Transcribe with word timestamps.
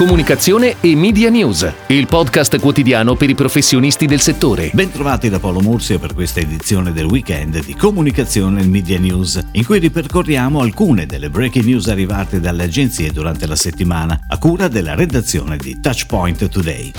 Comunicazione 0.00 0.76
e 0.80 0.96
Media 0.96 1.28
News, 1.28 1.70
il 1.88 2.06
podcast 2.06 2.58
quotidiano 2.58 3.16
per 3.16 3.28
i 3.28 3.34
professionisti 3.34 4.06
del 4.06 4.20
settore. 4.20 4.70
Bentrovati 4.72 5.28
da 5.28 5.38
Paolo 5.38 5.60
Murzio 5.60 5.98
per 5.98 6.14
questa 6.14 6.40
edizione 6.40 6.90
del 6.90 7.04
weekend 7.04 7.62
di 7.62 7.74
Comunicazione 7.74 8.62
e 8.62 8.66
Media 8.66 8.98
News, 8.98 9.38
in 9.52 9.66
cui 9.66 9.78
ripercorriamo 9.78 10.62
alcune 10.62 11.04
delle 11.04 11.28
breaking 11.28 11.66
news 11.66 11.88
arrivate 11.88 12.40
dalle 12.40 12.62
agenzie 12.62 13.12
durante 13.12 13.46
la 13.46 13.56
settimana, 13.56 14.20
a 14.26 14.38
cura 14.38 14.68
della 14.68 14.94
redazione 14.94 15.58
di 15.58 15.78
Touchpoint 15.82 16.48
Today. 16.48 16.92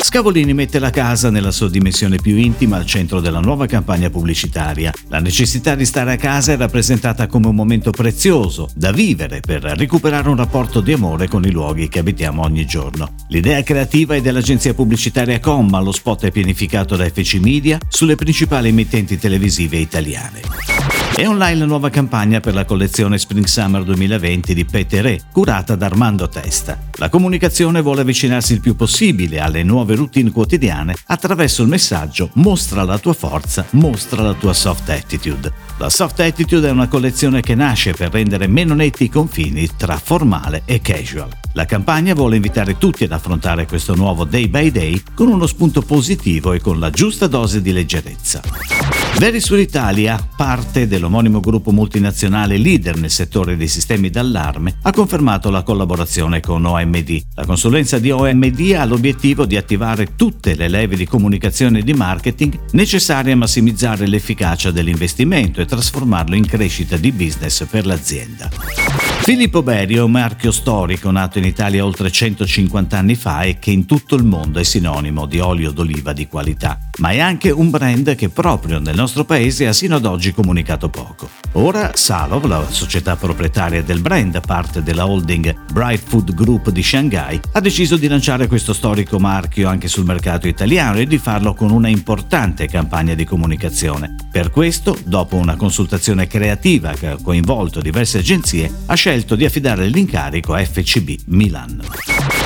Scavolini 0.00 0.54
mette 0.54 0.78
la 0.78 0.90
casa 0.90 1.30
nella 1.30 1.50
sua 1.50 1.70
dimensione 1.70 2.16
più 2.16 2.36
intima 2.36 2.76
al 2.76 2.84
centro 2.84 3.20
della 3.20 3.40
nuova 3.40 3.66
campagna 3.66 4.10
pubblicitaria. 4.10 4.92
La 5.08 5.18
necessità 5.18 5.74
di 5.74 5.84
stare 5.84 6.12
a 6.12 6.16
casa 6.16 6.52
è 6.52 6.56
rappresentata 6.56 7.26
come 7.26 7.46
un 7.46 7.54
momento 7.54 7.90
prezioso 7.90 8.68
da 8.74 8.92
vivere 8.92 9.40
per 9.40 9.62
recuperare 9.62 10.28
un 10.28 10.36
rapporto 10.36 10.80
di 10.80 10.92
amore 10.92 11.28
con 11.28 11.44
i 11.44 11.50
luoghi 11.50 11.88
che 11.88 12.00
abitiamo 12.00 12.22
ogni 12.30 12.66
giorno. 12.66 13.14
L'idea 13.28 13.62
creativa 13.62 14.14
è 14.14 14.20
dell'agenzia 14.20 14.74
pubblicitaria 14.74 15.40
Comma, 15.40 15.80
lo 15.80 15.92
spot 15.92 16.24
è 16.24 16.30
pianificato 16.30 16.96
da 16.96 17.08
FC 17.08 17.38
Media 17.40 17.78
sulle 17.88 18.14
principali 18.14 18.68
emittenti 18.68 19.18
televisive 19.18 19.76
italiane. 19.78 20.73
È 21.16 21.28
online 21.28 21.60
la 21.60 21.66
nuova 21.66 21.90
campagna 21.90 22.40
per 22.40 22.54
la 22.54 22.64
collezione 22.64 23.18
Spring 23.18 23.44
Summer 23.44 23.84
2020 23.84 24.52
di 24.52 24.64
Peteré, 24.64 25.20
curata 25.30 25.76
da 25.76 25.86
Armando 25.86 26.28
Testa. 26.28 26.76
La 26.94 27.08
comunicazione 27.08 27.82
vuole 27.82 28.00
avvicinarsi 28.00 28.52
il 28.52 28.60
più 28.60 28.74
possibile 28.74 29.38
alle 29.38 29.62
nuove 29.62 29.94
routine 29.94 30.32
quotidiane 30.32 30.96
attraverso 31.06 31.62
il 31.62 31.68
messaggio 31.68 32.30
Mostra 32.32 32.82
la 32.82 32.98
tua 32.98 33.12
forza, 33.12 33.64
mostra 33.70 34.22
la 34.22 34.32
tua 34.32 34.52
soft 34.52 34.88
attitude. 34.88 35.52
La 35.78 35.88
soft 35.88 36.18
attitude 36.18 36.66
è 36.66 36.72
una 36.72 36.88
collezione 36.88 37.42
che 37.42 37.54
nasce 37.54 37.92
per 37.92 38.10
rendere 38.10 38.48
meno 38.48 38.74
netti 38.74 39.04
i 39.04 39.08
confini 39.08 39.68
tra 39.76 39.96
formale 39.98 40.62
e 40.64 40.80
casual. 40.80 41.28
La 41.52 41.64
campagna 41.64 42.12
vuole 42.14 42.34
invitare 42.34 42.76
tutti 42.76 43.04
ad 43.04 43.12
affrontare 43.12 43.66
questo 43.66 43.94
nuovo 43.94 44.24
day 44.24 44.48
by 44.48 44.72
day 44.72 45.00
con 45.14 45.28
uno 45.28 45.46
spunto 45.46 45.80
positivo 45.80 46.52
e 46.54 46.60
con 46.60 46.80
la 46.80 46.90
giusta 46.90 47.28
dose 47.28 47.62
di 47.62 47.70
leggerezza. 47.70 48.93
Verisure 49.16 49.62
Italia, 49.62 50.18
parte 50.36 50.88
dell'omonimo 50.88 51.40
gruppo 51.40 51.70
multinazionale 51.70 52.58
leader 52.58 52.96
nel 52.96 53.10
settore 53.10 53.56
dei 53.56 53.68
sistemi 53.68 54.10
d'allarme, 54.10 54.78
ha 54.82 54.92
confermato 54.92 55.50
la 55.50 55.62
collaborazione 55.62 56.40
con 56.40 56.64
OMD. 56.64 57.20
La 57.34 57.46
consulenza 57.46 57.98
di 57.98 58.10
OMD 58.10 58.74
ha 58.76 58.84
l'obiettivo 58.84 59.46
di 59.46 59.56
attivare 59.56 60.16
tutte 60.16 60.54
le 60.56 60.68
leve 60.68 60.96
di 60.96 61.06
comunicazione 61.06 61.78
e 61.78 61.82
di 61.82 61.94
marketing 61.94 62.58
necessarie 62.72 63.32
a 63.32 63.36
massimizzare 63.36 64.06
l'efficacia 64.06 64.72
dell'investimento 64.72 65.60
e 65.60 65.66
trasformarlo 65.66 66.34
in 66.34 66.46
crescita 66.46 66.96
di 66.96 67.12
business 67.12 67.64
per 67.70 67.86
l'azienda. 67.86 69.13
Filippo 69.24 69.62
Berio 69.62 70.00
è 70.00 70.04
un 70.04 70.10
marchio 70.10 70.50
storico 70.50 71.10
nato 71.10 71.38
in 71.38 71.46
Italia 71.46 71.82
oltre 71.82 72.10
150 72.10 72.98
anni 72.98 73.14
fa 73.14 73.40
e 73.44 73.58
che 73.58 73.70
in 73.70 73.86
tutto 73.86 74.16
il 74.16 74.22
mondo 74.22 74.58
è 74.58 74.64
sinonimo 74.64 75.24
di 75.24 75.38
olio 75.38 75.70
d'oliva 75.70 76.12
di 76.12 76.28
qualità, 76.28 76.78
ma 76.98 77.08
è 77.08 77.20
anche 77.20 77.50
un 77.50 77.70
brand 77.70 78.16
che 78.16 78.28
proprio 78.28 78.78
nel 78.80 78.94
nostro 78.94 79.24
paese 79.24 79.66
ha 79.66 79.72
sino 79.72 79.96
ad 79.96 80.04
oggi 80.04 80.34
comunicato 80.34 80.90
poco. 80.90 81.30
Ora 81.52 81.92
Salov, 81.94 82.44
la 82.44 82.66
società 82.68 83.16
proprietaria 83.16 83.82
del 83.82 84.02
brand, 84.02 84.38
parte 84.44 84.82
della 84.82 85.06
holding 85.06 85.72
Bright 85.72 86.06
Food 86.06 86.34
Group 86.34 86.68
di 86.68 86.82
Shanghai, 86.82 87.40
ha 87.52 87.60
deciso 87.60 87.96
di 87.96 88.08
lanciare 88.08 88.46
questo 88.46 88.74
storico 88.74 89.18
marchio 89.18 89.70
anche 89.70 89.88
sul 89.88 90.04
mercato 90.04 90.48
italiano 90.48 90.98
e 90.98 91.06
di 91.06 91.16
farlo 91.16 91.54
con 91.54 91.70
una 91.70 91.88
importante 91.88 92.66
campagna 92.66 93.14
di 93.14 93.24
comunicazione. 93.24 94.16
Per 94.30 94.50
questo, 94.50 94.98
dopo 95.02 95.36
una 95.36 95.56
consultazione 95.56 96.26
creativa 96.26 96.92
che 96.92 97.06
ha 97.06 97.16
coinvolto 97.22 97.80
diverse 97.80 98.18
agenzie, 98.18 98.70
ha 98.84 98.94
scelto 98.94 99.12
di 99.36 99.44
affidare 99.44 99.86
l'incarico 99.86 100.54
a 100.54 100.64
FCB 100.64 101.20
Milan. 101.26 101.80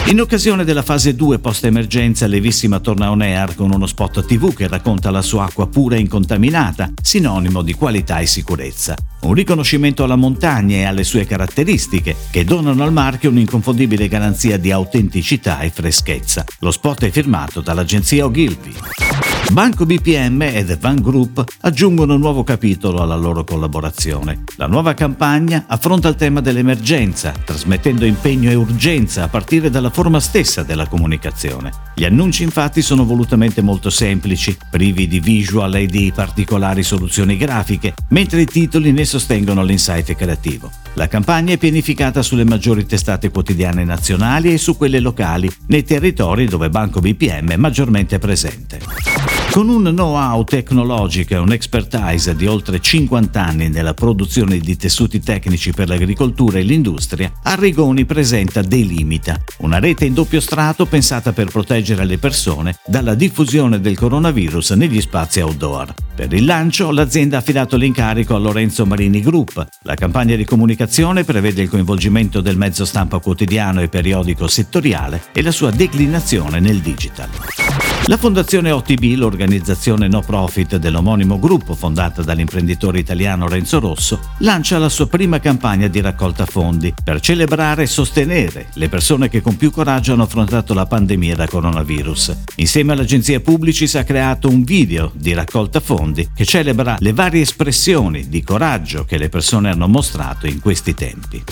In 0.06 0.20
occasione 0.20 0.64
della 0.64 0.83
fase 0.83 1.14
2 1.14 1.38
post-emergenza, 1.38 2.27
Levissima 2.27 2.78
torna 2.78 3.11
on 3.11 3.22
air 3.22 3.55
con 3.55 3.72
uno 3.72 3.86
spot 3.86 4.27
TV 4.27 4.55
che 4.55 4.69
racconta 4.69 5.11
la 5.11 5.22
sua 5.22 5.44
acqua 5.44 5.66
pura 5.66 5.96
e 5.96 6.00
incontaminata, 6.00 6.92
sinonimo 7.01 7.62
di 7.62 7.73
qualità 7.73 8.18
e 8.18 8.27
sicurezza. 8.27 8.95
Un 9.23 9.33
riconoscimento 9.33 10.05
alla 10.05 10.17
montagna 10.17 10.77
e 10.77 10.84
alle 10.84 11.05
sue 11.05 11.27
caratteristiche 11.27 12.14
che 12.30 12.45
donano 12.45 12.83
al 12.83 12.92
marchio 12.92 13.30
un'inconfondibile 13.30 14.08
garanzia 14.08 14.58
di 14.58 14.70
autenticità 14.70 15.61
e 15.61 15.70
freschezza. 15.70 16.45
Lo 16.61 16.70
spot 16.70 17.05
è 17.05 17.11
firmato 17.11 17.61
dall'agenzia 17.61 18.24
Ogilvy. 18.24 19.27
Banco 19.50 19.86
BPM 19.86 20.42
e 20.42 20.64
The 20.64 20.76
Van 20.76 21.00
Group 21.00 21.42
aggiungono 21.62 22.14
un 22.14 22.20
nuovo 22.20 22.44
capitolo 22.44 23.00
alla 23.00 23.16
loro 23.16 23.44
collaborazione. 23.44 24.44
La 24.56 24.66
nuova 24.66 24.94
campagna 24.94 25.64
affronta 25.66 26.08
il 26.08 26.16
tema 26.16 26.40
dell'emergenza, 26.40 27.32
trasmettendo 27.32 28.04
impegno 28.04 28.50
e 28.50 28.54
urgenza 28.54 29.24
a 29.24 29.28
partire 29.28 29.70
dalla 29.70 29.90
forma 29.90 30.20
stessa 30.20 30.62
della 30.62 30.86
comunicazione. 30.86 31.72
Gli 31.94 32.04
annunci 32.04 32.42
infatti 32.42 32.82
sono 32.82 33.04
volutamente 33.04 33.62
molto 33.62 33.90
semplici, 33.90 34.56
privi 34.70 35.08
di 35.08 35.18
visual 35.18 35.74
e 35.74 35.86
di 35.86 36.12
particolari 36.14 36.82
soluzioni 36.82 37.36
grafiche, 37.36 37.94
mentre 38.10 38.42
i 38.42 38.46
titoli 38.46 38.92
ne 38.92 39.05
sostengono 39.05 39.64
l'insight 39.64 40.14
creativo. 40.14 40.70
La 40.92 41.08
campagna 41.08 41.55
è 41.55 41.58
pianificata 41.58 42.22
sulle 42.22 42.44
maggiori 42.44 42.86
testate 42.86 43.30
quotidiane 43.30 43.84
nazionali 43.84 44.52
e 44.52 44.58
su 44.58 44.76
quelle 44.76 45.00
locali, 45.00 45.50
nei 45.66 45.84
territori 45.84 46.46
dove 46.46 46.70
Banco 46.70 47.00
BPM 47.00 47.50
è 47.50 47.56
maggiormente 47.56 48.18
presente. 48.18 49.17
Con 49.51 49.70
un 49.70 49.83
know-how 49.83 50.45
tecnologico 50.45 51.35
e 51.35 51.39
un'expertise 51.39 52.36
di 52.36 52.47
oltre 52.47 52.81
50 52.81 53.45
anni 53.45 53.69
nella 53.69 53.95
produzione 53.95 54.59
di 54.59 54.77
tessuti 54.77 55.20
tecnici 55.20 55.73
per 55.73 55.89
l'agricoltura 55.89 56.59
e 56.59 56.63
l'industria, 56.63 57.33
Arrigoni 57.42 58.05
presenta 58.05 58.63
Delimita, 58.63 59.36
una 59.59 59.79
rete 59.79 60.05
in 60.05 60.14
doppio 60.14 60.41
strato 60.41 60.86
pensata 60.86 61.33
per 61.33 61.51
proteggere 61.51 62.05
le 62.05 62.19
persone 62.19 62.77
dalla 62.86 63.14
diffusione 63.14 63.81
del 63.81 63.97
coronavirus 63.97 64.73
negli 64.73 65.01
spazi 65.01 65.41
outdoor. 65.41 65.95
Per 66.15 66.33
il 66.33 66.45
lancio 66.45 66.92
l'azienda 66.92 67.36
ha 67.36 67.41
affidato 67.41 67.77
l'incarico 67.77 68.36
a 68.36 68.39
Lorenzo 68.39 68.86
Marini 68.86 69.23
Group. 69.23 69.67
La 69.83 69.95
campagna 69.95 70.36
di 70.36 70.45
comunicazione 70.45 71.25
prevede 71.25 71.63
il 71.63 71.69
coinvolgimento 71.69 72.41
del 72.41 72.57
mezzo 72.57 72.85
stampa 72.85 73.19
quotidiano 73.19 73.80
e 73.80 73.89
periodico 73.89 74.47
settoriale 74.47 75.23
e 75.33 75.42
la 75.42 75.53
sua 75.53 75.70
declinazione 75.70 76.61
nel 76.61 76.80
digital. 76.80 77.87
La 78.08 78.17
Fondazione 78.17 78.70
OTB, 78.70 79.19
l'organizzazione 79.19 80.08
no 80.08 80.23
profit 80.23 80.77
dell'omonimo 80.77 81.39
gruppo 81.39 81.74
fondata 81.74 82.23
dall'imprenditore 82.23 82.98
italiano 82.98 83.46
Renzo 83.46 83.80
Rosso, 83.80 84.19
lancia 84.39 84.79
la 84.79 84.89
sua 84.89 85.08
prima 85.08 85.41
campagna 85.41 85.89
di 85.89 86.01
raccolta 86.01 86.47
fondi 86.47 86.95
per 87.05 87.20
celebrare 87.20 87.83
e 87.83 87.86
sostenere 87.86 88.68
le 88.73 88.89
persone 88.89 89.29
che 89.29 89.42
con 89.42 89.58
più 89.58 89.70
coraggio 89.70 90.14
hanno 90.14 90.23
affrontato 90.23 90.73
la 90.73 90.86
pandemia 90.86 91.35
da 91.35 91.47
coronavirus. 91.47 92.35
Insieme 92.57 92.95
all'agenzia 92.95 93.41
Publicis 93.41 93.97
ha 93.97 94.05
creato 94.05 94.48
un 94.48 94.63
video 94.63 95.13
di 95.14 95.35
raccolta 95.35 95.80
fondi 95.80 96.30
che 96.35 96.47
celebra 96.47 96.97
le 97.01 97.13
varie 97.13 97.42
espressioni 97.42 98.30
di 98.30 98.42
coraggio 98.42 99.05
che 99.05 99.18
le 99.18 99.29
persone 99.29 99.68
hanno 99.68 99.86
mostrato 99.86 100.47
in 100.47 100.61
questi 100.61 100.95
tempi. 100.95 101.45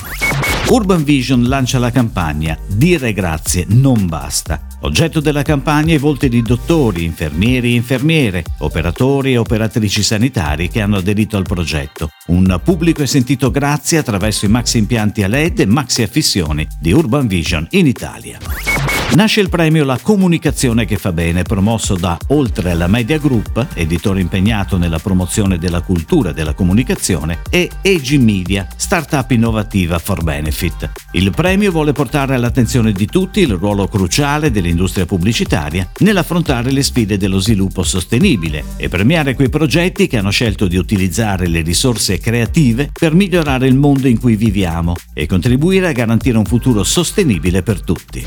Urban 0.69 1.05
Vision 1.05 1.43
lancia 1.45 1.78
la 1.78 1.91
campagna 1.91 2.56
Dire 2.66 3.12
grazie 3.12 3.66
non 3.69 4.06
basta 4.06 4.66
Oggetto 4.86 5.19
della 5.19 5.42
campagna 5.42 5.94
i 5.94 5.98
volti 5.98 6.28
di 6.28 6.42
dottori, 6.42 7.02
infermieri 7.02 7.72
e 7.72 7.74
infermiere, 7.74 8.44
operatori 8.58 9.32
e 9.32 9.36
operatrici 9.36 10.00
sanitari 10.00 10.69
che 10.69 10.80
hanno 10.80 10.98
aderito 10.98 11.36
al 11.36 11.42
progetto. 11.42 12.10
Un 12.26 12.60
pubblico 12.62 13.02
è 13.02 13.06
sentito 13.06 13.50
grazie 13.50 13.98
attraverso 13.98 14.44
i 14.44 14.48
maxi 14.48 14.78
impianti 14.78 15.24
a 15.24 15.28
LED 15.28 15.58
e 15.58 15.66
maxi 15.66 16.02
affissioni 16.02 16.64
di 16.78 16.92
Urban 16.92 17.26
Vision 17.26 17.66
in 17.70 17.88
Italia. 17.88 18.38
Nasce 19.15 19.41
il 19.41 19.49
premio 19.49 19.84
La 19.84 19.99
comunicazione 20.03 20.84
che 20.84 20.99
fa 20.99 21.11
bene, 21.11 21.43
promosso 21.43 21.94
da 21.94 22.19
Oltre 22.28 22.72
alla 22.72 22.87
Media 22.87 23.19
Group, 23.19 23.69
editore 23.72 24.21
impegnato 24.21 24.77
nella 24.77 24.99
promozione 24.99 25.56
della 25.56 25.81
cultura 25.81 26.33
della 26.33 26.53
comunicazione, 26.53 27.41
e 27.49 27.71
EG 27.81 28.21
Media, 28.21 28.66
startup 28.77 29.31
innovativa 29.31 29.99
for 29.99 30.22
benefit. 30.22 30.91
Il 31.12 31.31
premio 31.31 31.71
vuole 31.71 31.93
portare 31.93 32.34
all'attenzione 32.34 32.93
di 32.93 33.06
tutti 33.06 33.41
il 33.41 33.54
ruolo 33.54 33.89
cruciale 33.89 34.51
dell'industria 34.51 35.07
pubblicitaria 35.07 35.89
nell'affrontare 36.01 36.71
le 36.71 36.83
sfide 36.83 37.16
dello 37.16 37.39
sviluppo 37.39 37.84
sostenibile 37.84 38.65
e 38.77 38.89
premiare 38.89 39.34
quei 39.34 39.48
progetti 39.48 40.09
che 40.09 40.19
hanno 40.19 40.30
scelto 40.30 40.66
di 40.66 40.77
utilizzare 40.77 41.47
le 41.47 41.63
risorse 41.63 42.19
creative 42.19 42.91
per 42.92 43.15
migliorare 43.15 43.66
il 43.66 43.77
mondo 43.77 44.09
in 44.09 44.21
cui 44.21 44.36
viviamo 44.36 44.95
e 45.15 45.27
contribuire 45.27 45.89
a 45.89 45.92
garantire 45.92 46.36
un 46.36 46.45
futuro 46.45 46.84
sostenibile 46.84 47.63
per 47.63 47.80
tutti. 47.80 48.27